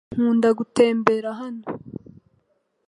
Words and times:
Nkunda 0.13 0.49
gutembera 0.57 1.29
hano. 1.39 1.65